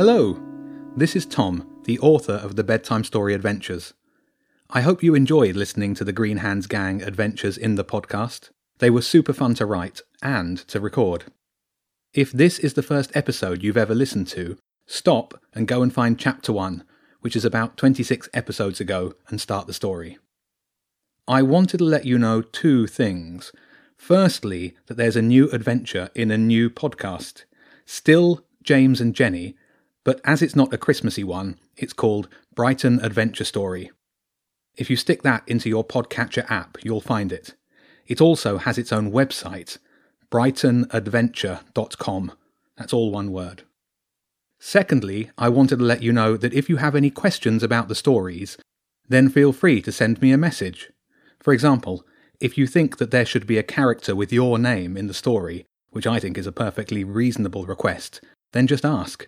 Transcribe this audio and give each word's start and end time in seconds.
Hello, 0.00 0.40
this 0.96 1.14
is 1.14 1.26
Tom, 1.26 1.82
the 1.84 1.98
author 1.98 2.32
of 2.32 2.56
the 2.56 2.64
Bedtime 2.64 3.04
Story 3.04 3.34
Adventures. 3.34 3.92
I 4.70 4.80
hope 4.80 5.02
you 5.02 5.14
enjoyed 5.14 5.56
listening 5.56 5.94
to 5.96 6.04
the 6.04 6.12
Green 6.14 6.38
Hands 6.38 6.66
Gang 6.66 7.02
adventures 7.02 7.58
in 7.58 7.74
the 7.74 7.84
podcast. 7.84 8.48
They 8.78 8.88
were 8.88 9.02
super 9.02 9.34
fun 9.34 9.52
to 9.56 9.66
write 9.66 10.00
and 10.22 10.56
to 10.68 10.80
record. 10.80 11.24
If 12.14 12.32
this 12.32 12.58
is 12.58 12.72
the 12.72 12.82
first 12.82 13.14
episode 13.14 13.62
you've 13.62 13.76
ever 13.76 13.94
listened 13.94 14.26
to, 14.28 14.56
stop 14.86 15.38
and 15.52 15.68
go 15.68 15.82
and 15.82 15.92
find 15.92 16.18
chapter 16.18 16.50
1, 16.50 16.82
which 17.20 17.36
is 17.36 17.44
about 17.44 17.76
26 17.76 18.26
episodes 18.32 18.80
ago, 18.80 19.12
and 19.28 19.38
start 19.38 19.66
the 19.66 19.74
story. 19.74 20.16
I 21.28 21.42
wanted 21.42 21.76
to 21.76 21.84
let 21.84 22.06
you 22.06 22.18
know 22.18 22.40
two 22.40 22.86
things. 22.86 23.52
Firstly, 23.98 24.74
that 24.86 24.96
there's 24.96 25.16
a 25.16 25.20
new 25.20 25.50
adventure 25.50 26.08
in 26.14 26.30
a 26.30 26.38
new 26.38 26.70
podcast. 26.70 27.44
Still 27.84 28.46
James 28.62 29.02
and 29.02 29.14
Jenny, 29.14 29.56
but 30.04 30.20
as 30.24 30.42
it's 30.42 30.56
not 30.56 30.72
a 30.72 30.78
Christmassy 30.78 31.24
one, 31.24 31.58
it's 31.76 31.92
called 31.92 32.28
Brighton 32.54 33.00
Adventure 33.00 33.44
Story. 33.44 33.90
If 34.76 34.90
you 34.90 34.96
stick 34.96 35.22
that 35.22 35.42
into 35.46 35.68
your 35.68 35.84
podcatcher 35.84 36.50
app, 36.50 36.78
you'll 36.82 37.00
find 37.00 37.32
it. 37.32 37.54
It 38.06 38.20
also 38.20 38.58
has 38.58 38.78
its 38.78 38.92
own 38.92 39.12
website, 39.12 39.78
brightonadventure.com. 40.30 42.32
That's 42.76 42.92
all 42.92 43.10
one 43.10 43.32
word. 43.32 43.62
Secondly, 44.58 45.30
I 45.38 45.48
wanted 45.48 45.78
to 45.78 45.84
let 45.84 46.02
you 46.02 46.12
know 46.12 46.36
that 46.36 46.52
if 46.52 46.68
you 46.68 46.76
have 46.76 46.94
any 46.94 47.10
questions 47.10 47.62
about 47.62 47.88
the 47.88 47.94
stories, 47.94 48.58
then 49.08 49.28
feel 49.28 49.52
free 49.52 49.82
to 49.82 49.92
send 49.92 50.22
me 50.22 50.32
a 50.32 50.38
message. 50.38 50.90
For 51.40 51.52
example, 51.52 52.04
if 52.40 52.56
you 52.56 52.66
think 52.66 52.98
that 52.98 53.10
there 53.10 53.26
should 53.26 53.46
be 53.46 53.58
a 53.58 53.62
character 53.62 54.14
with 54.14 54.32
your 54.32 54.58
name 54.58 54.96
in 54.96 55.06
the 55.06 55.14
story, 55.14 55.66
which 55.90 56.06
I 56.06 56.20
think 56.20 56.38
is 56.38 56.46
a 56.46 56.52
perfectly 56.52 57.04
reasonable 57.04 57.66
request, 57.66 58.20
then 58.52 58.66
just 58.66 58.84
ask. 58.84 59.26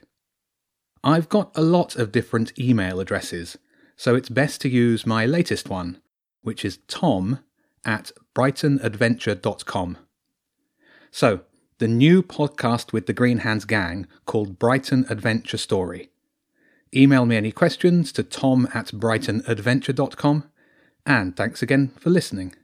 I've 1.04 1.28
got 1.28 1.50
a 1.56 1.62
lot 1.62 1.96
of 1.96 2.12
different 2.12 2.56
email 2.58 3.00
addresses, 3.00 3.58
so 3.96 4.14
it's 4.14 4.28
best 4.28 4.60
to 4.60 4.68
use 4.68 5.04
my 5.04 5.26
latest 5.26 5.68
one, 5.68 6.00
which 6.42 6.64
is 6.64 6.78
tom 6.86 7.40
at 7.84 8.12
brightonadventure.com. 8.34 9.98
So, 11.10 11.40
the 11.78 11.88
new 11.88 12.22
podcast 12.22 12.92
with 12.92 13.06
the 13.06 13.12
Green 13.12 13.38
Hands 13.38 13.64
Gang 13.64 14.06
called 14.24 14.58
Brighton 14.58 15.04
Adventure 15.10 15.56
Story. 15.56 16.10
Email 16.94 17.26
me 17.26 17.36
any 17.36 17.50
questions 17.50 18.12
to 18.12 18.22
tom 18.22 18.68
at 18.72 18.86
brightonadventure.com, 18.86 20.44
and 21.04 21.36
thanks 21.36 21.62
again 21.62 21.88
for 21.98 22.10
listening. 22.10 22.54